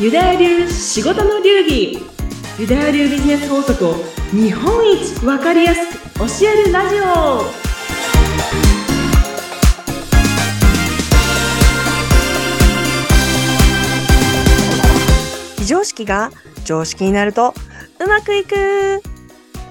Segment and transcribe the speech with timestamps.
[0.00, 1.98] ユダヤ流仕事の流儀。
[2.56, 3.94] ユダヤ流ビジネス法則を
[4.30, 7.42] 日本一わかりやすく教えるラジオ。
[15.58, 16.30] 非常識が
[16.64, 17.52] 常識になると
[17.98, 19.02] うまくいく。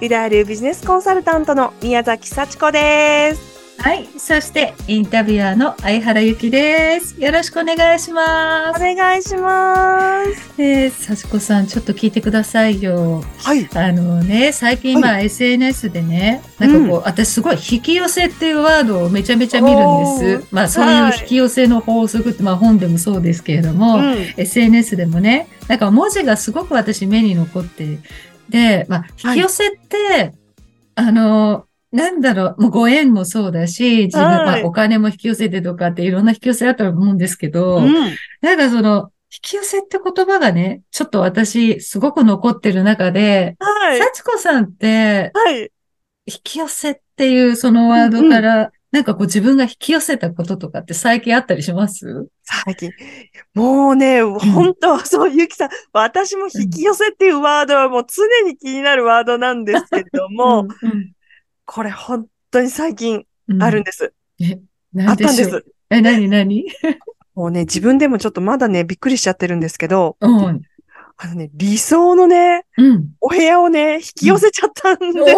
[0.02, 3.57] ユダヤ流ビジネスコンサルタントの宮崎幸子です。
[3.80, 4.08] はい。
[4.18, 7.16] そして、インタビュアーの相原由紀です。
[7.22, 8.80] よろしくお願いしまおす。
[8.80, 13.24] 願いしますえー、幸子さん、ちょっと聞いてくださいよ。
[13.38, 20.48] はいあのね、最近、まあ、SNS でね、なんかこう、私すごい引き寄せっていうワードをめちゃめちゃ見るんです。
[20.52, 28.00] まあ、そういう引き寄せの法則って、まあ、本でもそうですけれども、うん SNS でもね、なんか文字がすごく私目に残って、
[28.50, 30.34] で、まあ、引き寄せって、
[30.96, 37.94] あの、なんだろう、もうご縁もそうだし、自分、はお金も引き寄せてとかっていろんな引き寄せあったと思うんですけど、うん。
[38.42, 44.00] なんかその、引き寄せって言葉がね、ちょっと私、すごく残ってる中で、はい。
[44.00, 45.72] 幸子さんって、はい。
[46.26, 52.28] 引き寄せっていうそのワードから、なんかこう自分が引き寄せたこととかって最近あったりします？
[52.44, 52.92] 最近。
[53.54, 60.90] もうね、本当そう、ゆきさん、私も引き寄せっていうワードはもう常に気になるワードなんですけれども、うん。
[60.90, 61.12] うん
[61.68, 64.14] これ本当に最近うんあるんです。
[64.42, 65.66] え、あなんったんです。
[65.90, 66.66] え、なになに
[67.36, 70.62] もうね、自分でもちょっとまだね、びっくりしちゃってるんですけど、うん。
[71.18, 73.10] あのね、理想のね、うん。
[73.22, 75.36] お部屋をね、引き寄せちゃったんです。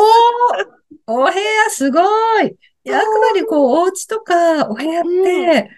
[1.07, 2.01] お部屋すご
[2.41, 5.69] いいやあくまでこう、お家とかお部屋って、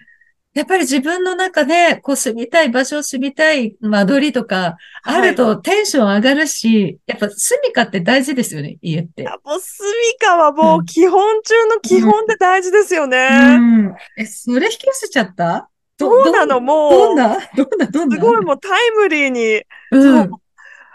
[0.54, 9.24] やっぱり自分の中で、こう住みたい場所、住みたい間取りとか、あるとテンション上がるし、やっぱ住みかって大事ですよね、家って。
[9.24, 9.48] はい。
[9.48, 13.28] もう、住みかはもううん基本中の基本で大事ですよね。
[13.30, 13.94] うん。
[14.18, 15.68] え、それ引き寄せちゃった？
[15.98, 17.38] そうなの、どもう、どんな？
[17.56, 17.86] どんな？
[17.86, 18.16] どんな？
[18.16, 19.62] すごいもうタイムリーに。
[19.92, 20.30] うん。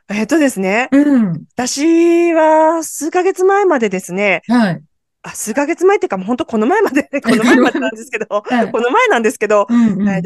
[0.10, 1.46] えっとですね、うん。
[1.56, 4.82] 私は数ヶ月前までですね、はい。
[5.28, 8.72] あ、数ヶ月前っていうか、もう本当この前まで、 この前までなんですけど、 はい。
[8.72, 9.68] この前なんですけど、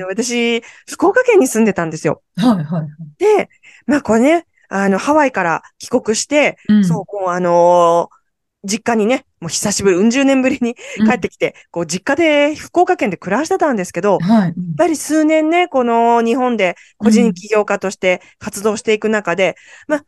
[0.10, 2.22] 私、福岡県に住んでたんですよ。
[2.38, 2.88] はいはい。
[3.18, 3.50] で、
[3.86, 6.84] まあこれね、あの、ハワイから帰国して、うん。
[6.84, 8.22] そう、もうあのー
[8.64, 14.54] 実家にね、もう久しぶり、うん十年ぶりに帰ってきて、こう、実家で福岡県で暮らしてたんですけど、やっはい。
[14.78, 19.56] ぱり数年ね、この日本で個人起業家として活動していく中で、
[19.88, 20.06] まあ、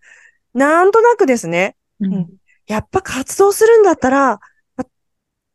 [0.53, 2.13] なんとなくですね、うん。
[2.13, 2.29] うん。
[2.67, 4.39] やっぱ活動するんだったら、ま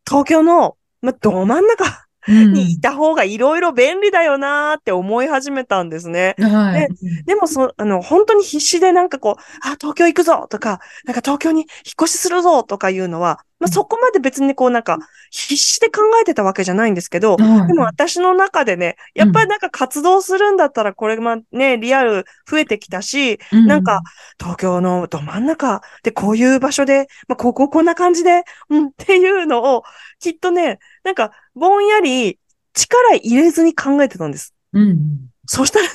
[0.08, 2.07] 東京の、ま、ど真ん中。
[2.28, 6.34] にいた方がいろいろ便利だよなーって思い始めたんですね。
[6.38, 6.88] はい。
[7.24, 11.68] でもそ、あの、本当に必死でなんかこう、あ、東京行くぞとか、なんか東京に引っ
[12.02, 13.72] 越しするぞとかいうのは、まあ、うん。
[13.72, 14.98] そこまで別にこうなんか、
[15.30, 17.66] 必死で考えてたわけじゃないんですけど、はい。
[17.66, 24.02] でも私の中でね、やっぱりなんか活動するんだったら、これまね、リアル増えてきたし、なんか、
[24.38, 29.82] 東京のど真ん中でこういう場所で、まあ、こここんな感じで、うん、っていうのを、
[30.20, 32.38] きっとね、なんか、ぼんやり
[32.74, 34.54] 力入れずに考えてたんです。
[34.72, 34.98] うん。
[35.46, 35.88] そしたら、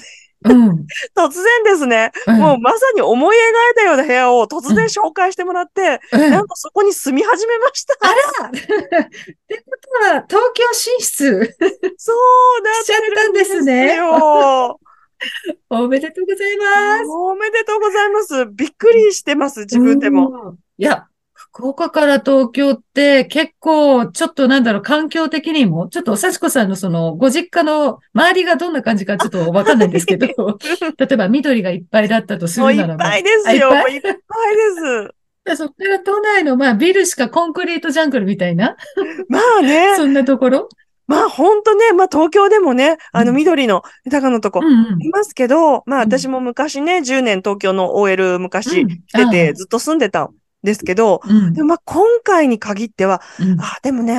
[0.45, 0.85] うん。
[1.15, 7.95] 突然ですね、うんもうまさに思い描いたような部屋を突然紹介してもらって、うんなんとそこに住み始めました。
[8.01, 8.67] あら ってこ
[10.01, 11.55] とは、東京進出
[11.97, 12.13] そ
[12.59, 14.79] うなしちゃったんですねよ。
[15.69, 17.09] おめでとうございます。
[17.09, 18.45] おめでとうございます。
[18.47, 20.29] びっくりしてます、自分でも。
[20.29, 20.55] うん。
[20.77, 21.07] いや、
[21.55, 30.27] 福岡から東京って結構、ちょっとなんだろう、環境的にも、ちょっとおさちこさんのその、ご実家の周りがどんな感じかちょっとわかんないんですけど、
[30.97, 33.05] 例えば緑がいっぱいだったとするならば。
[33.05, 33.71] っぱいですよ。
[33.71, 34.01] あいっぱい？
[34.01, 35.15] です。
[35.45, 38.77] でそっから都内の、まあ、ビルしかコンクリートジャングルみたいな、
[39.27, 40.69] まあね、そんなところ？
[41.05, 43.37] まあ本当ね、まあ東京でもね、あのうん。
[43.37, 45.03] 緑の豊かなとこうんうん。
[45.03, 46.09] いますけど、まあうん。
[46.09, 48.87] 私も昔ね、10年東京の OL 昔うん。
[48.87, 51.53] 来てて、ずっと住んでたんですけど、うん。
[51.53, 53.59] でもまあ今回に限っては、うん。
[53.59, 54.15] あ、でもね、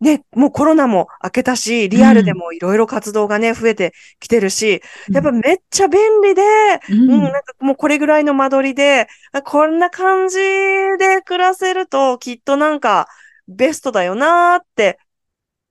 [0.00, 6.42] ね、もうコロナも明けたし、リアルでもいろいろ活動がね、増えてきてるし、やっぱめっちゃ便利で、
[6.88, 6.98] うん。
[7.00, 13.08] うん、なんかもうこれぐらいの間取りで、あこんな感じで暮らせると、きっとなんか
[13.48, 14.98] ベストだよなーって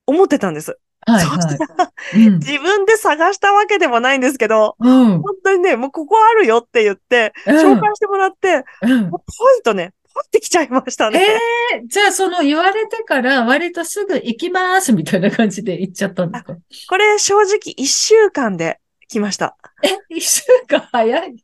[0.06, 0.78] 思ってたんです。
[1.08, 2.28] はいそしたはら、い。
[2.28, 5.22] うん自分で探したわけでもないんですけど、うん。
[5.22, 9.18] 本当にね、もうここあるよって言って、紹介してもらって、うんポ
[9.60, 11.20] イとね、ポイってきちゃいましたね。
[11.20, 16.56] ええじゃあその言われてから割とすぐ行きますみたいな感じで行っちゃったんですか？
[16.90, 19.58] これ正直一週間で来ました。
[19.84, 21.36] え、一週間早い。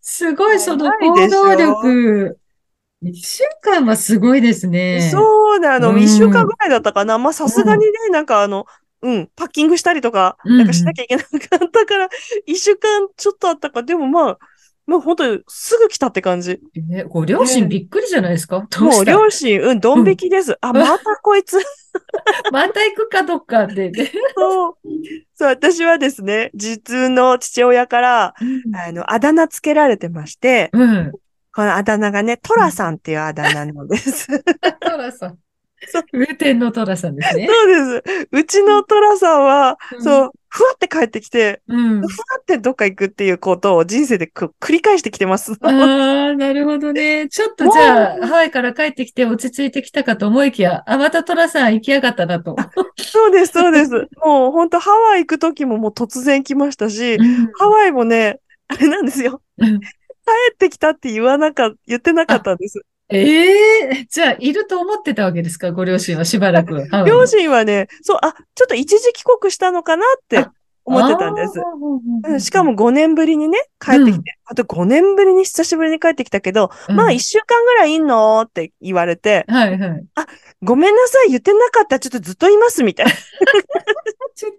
[0.00, 2.39] すごいその行動力。
[3.02, 5.08] 一週間はすごいですね。
[5.10, 7.18] そうなの、うん一週間ぐらいだったかな。
[7.18, 8.66] まあさすがにね、なんかあの、
[9.02, 12.08] うん、パッキングしたりとか、うんうんなんかしなきゃいけなかったから、
[12.46, 14.38] 一週間ちょっとあったか、でもまあ、
[14.86, 16.58] もう本当にすぐ来たって感じ。
[16.92, 18.66] えご両親びっくりじゃないですか？
[18.70, 20.58] どうもう両親、うん、ドン引きです。
[20.60, 21.58] あ、またこいつ。
[22.52, 23.90] また行くかどっかで。
[23.90, 24.74] でそう。
[25.34, 28.34] そう、私はですね、実の父親から、
[28.74, 31.12] あの、あだ名つけられてまして、うん。
[31.54, 34.26] このあだ名がね、トラさんっていうあだ名なんです。
[34.26, 34.42] そ う
[34.80, 35.38] トラさん
[35.88, 36.04] そう。
[36.12, 37.46] 上天のトラさんですね。
[37.46, 38.28] です。
[38.32, 42.00] うちのトラさんは、うんそう、ふわって帰ってきて、うん。
[42.00, 42.08] ふわ
[42.40, 45.52] ってどっか行くっていうことを人生でく繰り返してきてます。
[45.62, 47.28] ああ、なるほどね。
[47.28, 52.56] ちょっとじゃあ、ハワイから帰ってきて落ち着いてきたかと思いきや、あ、またトラさん行きやがったなと。
[52.98, 53.90] そうです、そうです。
[54.24, 59.40] もう本当ハワイ行く時ももう突然来ましたし、うんハワイもね、あれなんですよ。
[60.26, 62.80] うん帰ってきたって言わなか、言ってなかったんです。
[63.08, 65.72] ええじゃあ、いると思ってたわけですか？
[65.72, 66.86] ご両親はしばらく。
[67.06, 70.46] 両親はね、そう、あ、ちょっと一時帰国したのかなって
[70.84, 71.58] 思ってたんです。
[71.58, 80.04] あーうんしかも、5年ぶりにね、帰ってきて、あと5年ぶりに久しぶりに帰ってきたけど、うんまあ1週間ぐらいいんのって言われて、はいはい。
[80.62, 83.12] ごめんなさい、言ってなかった、ちょっとずっといます、みたいな。
[84.36, 84.58] ちょっと、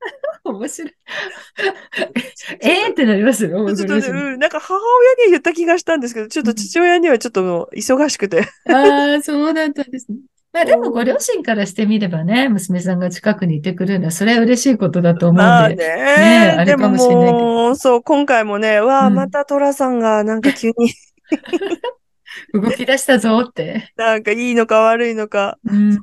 [0.44, 0.92] 面白い。
[2.60, 8.48] えーってなりますよ、ごちょっとうん、なんか母親には言った気がしたんですけど、ちょっと父親にはちょっともう忙しくて。
[8.68, 10.18] ああ、そうだったんですね。
[10.52, 15.76] まあでもご両親からしてみればね、娘さんが近くにいてくれるのは、それは嬉しいことだと思うんで。
[15.76, 20.92] ねえあれでもかもしれないけどそう、今回もね、わあ、うんまたトラさんがなんか急に
[22.52, 23.92] 動き出したぞって。
[23.96, 25.58] なんかいいのか悪いのか。
[25.64, 26.02] うん。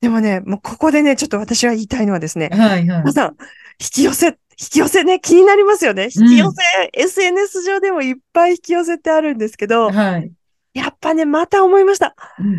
[0.00, 3.12] でもね、もうここでね、ちょっと私が言いたいのはですね、はいはい皆。
[3.12, 3.36] さん、
[3.80, 6.04] 引き寄せ、引き寄せね、気になりますよね。
[6.04, 10.32] 引き寄せ、SNS 上でもいっぱい引き寄せってあるんですけど、はい。
[10.72, 12.14] やっぱね、また思いました。
[12.38, 12.56] うん。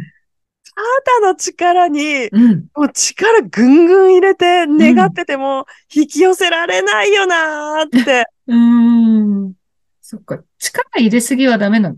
[0.73, 2.65] 肩の力に、うん。
[2.75, 8.55] もう力ぐんぐん入れて願ってても引き寄せられないよなーって、 うー
[9.49, 9.53] ん。
[10.01, 10.39] そっか。
[10.59, 11.95] 力入れすぎはダメなの？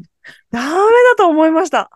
[0.51, 1.90] ダメだと思いました。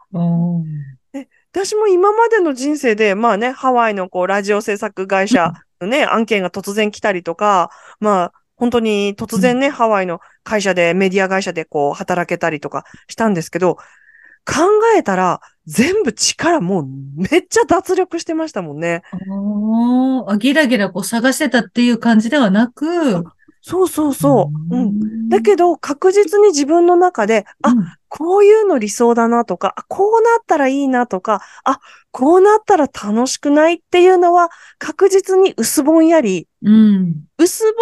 [1.58, 13.78] 私も今までの人生で、まあね、ハワイのこう、ラジオ制作会社のね、案件が突然来たりとか、まあ、本当に突然ね、ハワイの会社で、メディア会社でこう、働けたりとかしたんですけど、
[14.46, 14.54] 考
[14.96, 19.02] えたら、全部力もうめっちゃ脱力してましたもんね。
[20.30, 23.24] あ、ギラギラこう探してたっていう感じではなく、
[23.68, 24.76] そうそうそう。
[24.76, 25.26] うん。
[25.26, 27.76] んだけど、確実に自分の中で、あ、
[28.08, 31.82] こういうの理想だなとか、あこうなったらいいなとか、あ、
[32.12, 37.26] こうなったら楽しくないっていうのは、確実に薄ぼんやり、うん。
[37.38, 37.76] 薄ぼんや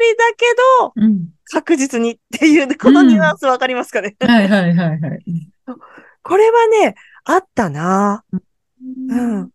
[0.00, 0.46] りだけ
[0.80, 1.28] ど、うん。
[1.52, 5.24] 確実にっていう、このニュアンスわかりますかね、はいはいはいはい。
[6.22, 6.94] これはね、
[7.24, 8.24] あったな
[9.10, 9.50] うん。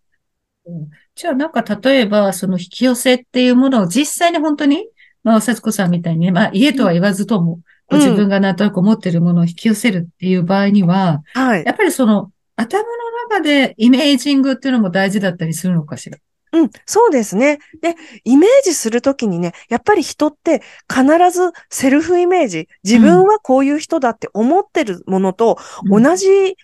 [1.16, 4.88] じゃあなんか例えば、その引き寄せっていうものを実際に本当に、
[5.24, 11.64] まあ、節子さんみたいにね、まあ、家とは言わずとも、ご自分がなんとなく思ってるものを引き寄せるっていう場合には、はい。
[11.66, 12.88] やっぱりその、頭の
[13.30, 16.18] 中でイメージングっていうのも大事だったりするのかしら？
[16.54, 17.60] うん、そうですね。
[17.82, 25.58] で、イメージするときにね、やっぱり人って必ずセルフイメージ、自分はこういう人だって思ってるものと
[25.90, 26.56] 同じ、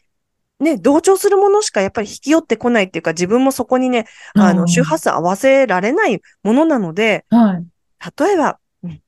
[0.59, 7.65] ね、同調するものしかやっぱり引き寄ってこないっていうか、自分もそこにね、あの、周波数合わせられないものなので、はい。
[8.17, 9.01] 例えば、うん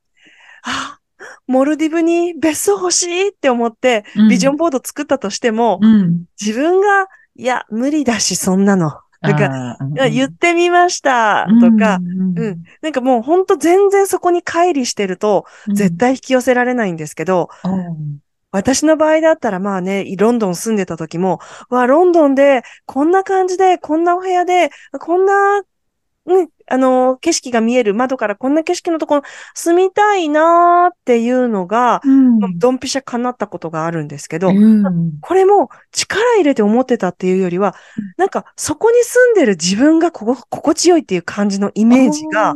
[0.63, 0.99] あ、
[1.47, 6.25] モルディブに別荘欲しいって思って、ビジョンボード作ったとしても、うん。
[6.39, 8.91] 自分が、いや、無理だし、そんなの。
[9.21, 12.63] とか、あーいや言ってみました、とか、、うん。
[12.81, 15.97] なんかもうほんと全然そこに乖離してると、うん絶。
[15.97, 18.19] 対引き寄せられないんですけど、うん
[18.51, 29.21] 私の場合だったらまあね、ロンドン住んでた時も、わ、ロンドンで、こんな感じで、こんなお部屋で、こんな、ね、あの、景色が見える窓からこんな景色のところ
[29.55, 32.39] 住みたいなーっていうのが、うん。
[32.59, 35.19] ドンピシャ叶ったことがあるんですけど、うん。
[35.19, 37.75] これも力入れて思ってたっていうよりは、
[38.17, 42.55] なんかそこに住んでる自分がここ心地よいっていう感じのイメージが、、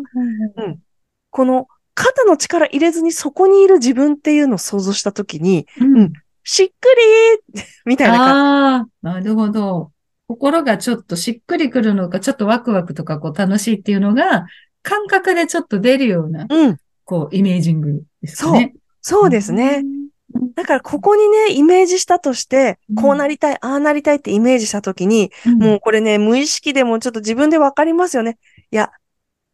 [0.58, 0.80] うん。
[1.32, 5.98] この肩の力入れずにそこにいる自分っていうのを想像したときに、うん。
[5.98, 6.14] うん。
[6.44, 6.72] しっく
[7.56, 9.93] りーみたいな感ああ、なるほど。
[10.28, 14.48] 心がちょっとしっくりくるのか、ちょっとワクワクとかこう楽しいっていうのが、
[14.82, 16.56] 感覚でちょっと出るような、じ。
[16.56, 16.78] うん。
[17.06, 18.74] こう、イメージングですかね。
[19.02, 19.84] そうですね。
[20.56, 25.60] だからここにね、イメージしたとしてうん、こうなりたい、ああなりたいってイメージしたときに、うん。
[25.60, 28.38] もうこれね、無意識でもちょっと自分でわかりますよね。
[28.72, 28.92] いや、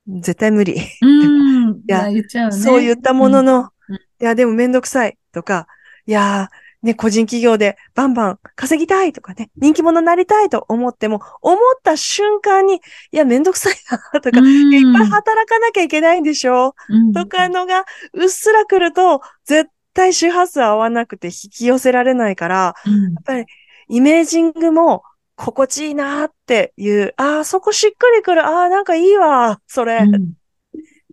[0.08, 0.76] 絶対無理。
[1.02, 1.82] うん。
[1.88, 2.58] いや言っちゃうね。
[2.58, 5.68] そう言ったものの、うんいや、でもめんどくさいとか、
[6.06, 12.80] いやー、ね、個人企業でバンバン稼ぎたいとかね、人気者になりたいと思っても、思った瞬間に、い
[13.12, 14.74] や、めんどくさいなとか、うん。
[14.74, 16.76] いっぱい働かなきゃいけないんでしょ？
[16.88, 17.12] うん。
[17.12, 23.04] とかのが、うっすら来ると、絶対周波数合わなくて引き寄せられないから、うん。
[23.14, 23.46] やっぱり
[23.90, 25.04] イメージングも
[25.36, 30.34] 心地いいなっていう、ああ、そこしっくりくる、ああ、なんかいいわ、それ、っうん。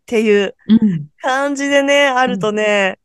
[0.06, 1.08] ていううん。
[1.20, 3.00] 感じでね、あるとね、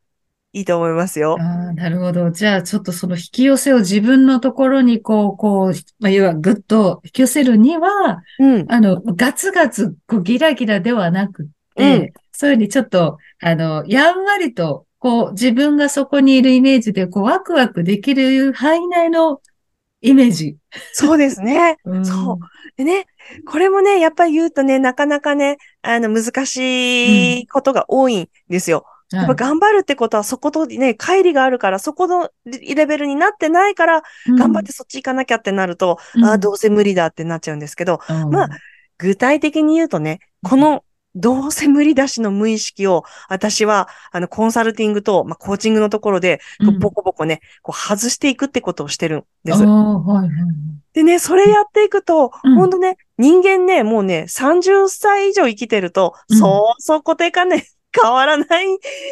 [0.53, 1.37] いいと思いますよ。
[1.39, 2.29] ああ、なるほど。
[2.31, 8.65] じゃあ、ちょっとその引き寄せを自分のところに、こう、こう、まあ、要はぐっと引き寄せるには、うん。
[8.67, 19.41] あの、ガツガツ、こう、ギラギラではなくって、うんそういうふうにちょっと、あの、やんわりと、こう、自分がそこにいるイメージで、こう、ワクワクできる範囲内の
[20.01, 20.57] イメージ。
[20.93, 21.77] そうですね。
[21.85, 22.39] うんそう。
[22.77, 23.05] でね、
[23.45, 28.85] これもね、やっぱり言うとね、なかなかね、あの、難しいことが多いんですよ。
[29.11, 34.03] やっぱ頑張るってことはそことね、乖離があるから、そこのレベルになってないから、
[34.37, 36.25] 頑張ってそっち行かなきゃってなると、うん。
[36.25, 38.49] ああ、どうせ無理だってなっちゃうんですけど、うん、まあ
[38.97, 40.83] 具体的に言うとね、この、
[41.15, 46.39] どうせ無理だしの無意識を、私は、あの、コンサルティングと、まあ、コーチングのところで、
[46.79, 49.63] ボコボコね、こう外していくってことをしてるんです。
[49.63, 50.29] はい、はい。
[50.93, 52.55] でね、それやっていくと、うん。
[52.55, 56.37] ほんとね、人間ね、もうね、30歳以上生きてると、うん。
[56.37, 57.63] そうそう固定観念
[57.99, 58.67] 変わらない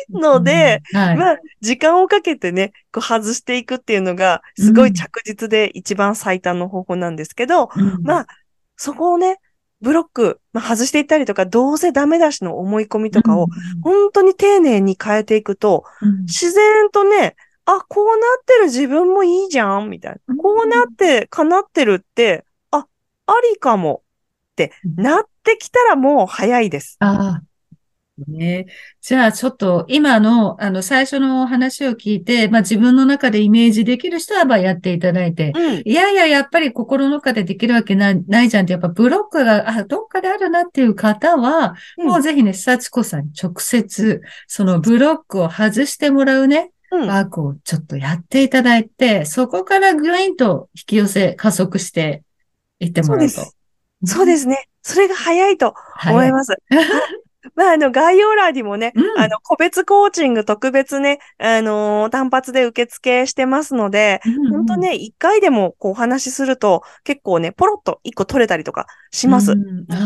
[0.10, 1.18] ので、うん、はい。
[1.18, 8.28] まあ、時間をかけてね、こう外していくっていうのが、すごい着実で一番最短の方法なんですけど、うんまあ、
[8.78, 9.40] そこをね、
[9.82, 13.48] ブロック、まあ、外していったりとか、どうせダメだしの思い込みとかを、
[13.82, 20.36] 本当に丁寧に変えていくと、うん、自然とね、あ、こうなってる自分もいいじゃん、みたいな。
[20.36, 22.88] こうなって、叶ってるって、あ、
[23.28, 24.04] ありかも
[24.52, 26.98] ってなってきたらもう早いです。
[27.00, 27.49] ああ。
[28.28, 28.66] ね。
[29.02, 35.82] じゃあ、ちょっと、今の、あの、最初の話を聞いて、まあ、自分の中でイメージできる人は、まあ、やっていただいて、うん。
[35.86, 47.08] いやいや、やっぱり心の中でできるわけない、ないじゃんって、やっぱブロックが、あ、どっかであるなっていう方は、もうぜひね、幸子さんに直接、そのブロックを外してもらうね、うん。
[47.08, 52.24] ワークをちょっとやっていただいて、そこからグイーンと引き寄せ、加速して
[52.80, 53.34] いってもらうと。
[53.34, 53.60] そうです。
[54.06, 54.70] そうですね。
[54.82, 55.74] それが早いと
[56.06, 56.56] 思いまます。
[57.56, 64.30] まあ、あの、概要欄にもね、うんあの、個別コーチング特別ね、あのー単発で受付してますので、す。
[64.50, 69.56] 本当ね、一回でもこうお話しすると、結構ね、ポロッと一個取れたりとかします。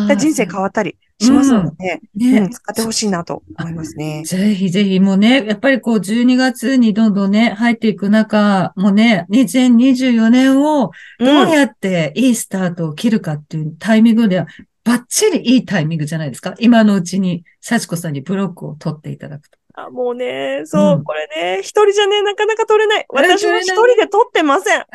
[0.07, 4.23] で人生変わったりしますので、ねうん、使ってほしいなと思いますね。
[4.25, 14.47] ぜひぜひもうね、やっぱりこう12月にどんどんね、入っていく中、もうね、2024年をどうやっていいスタートを切るかっていうタイミングでは、
[14.83, 16.55] バッチリいいタイミングじゃないですか？
[16.59, 19.57] 今のうちに、幸子さんにブロックを取っていただくと。
[19.75, 23.05] あもうね、そう、うんこれね、一人じゃね、なかなか取れない。
[23.09, 24.85] 私も一人で取ってません。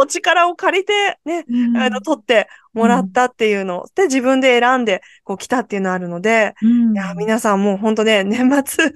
[0.00, 1.44] お力を借りて、ね、
[1.76, 8.92] あの、取ってもらったっていうの、で、自分で選んで、こう来たっていうのあるので、うんいや、皆さんもう本当ね、年末、うん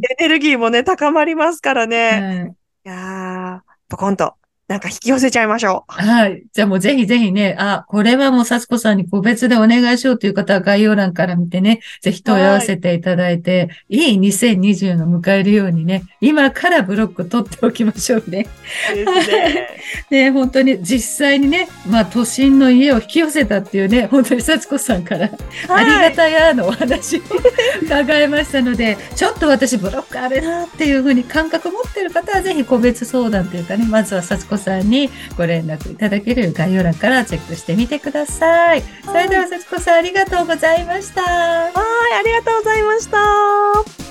[0.08, 2.10] エネルギーもね、高まりますからね。
[2.10, 2.56] はい
[2.86, 4.34] いやー、ポコンと、
[4.68, 5.92] なんか引き寄せちゃいましょう。
[5.92, 6.44] はい。
[6.52, 18.48] じゃあもうぜひぜひね、あ、これはもう幸子さんに個別でお願いしようという方は概要欄から見てね、ぜひ問い合わせていただいて、い、い2020の迎えるようにね、今からブロック取っておきましょうね。
[18.92, 19.68] ですね。
[20.10, 25.30] ね、本当に実際にね、まあ都心の家を引き寄せたっていうね、本当に幸子さんから、
[25.68, 27.22] ありがたやのお話
[27.82, 38.82] 伺いましたので、ちょっと私ブロックあるなっていうふうに感覚持ってる方はぜひ個別相談というかね、まずは幸子さんにご連絡いただける概要欄からチェックしてみてください。
[39.04, 41.22] それでは幸子さんありがとうございました。
[41.22, 44.05] はい、ありがとうございました。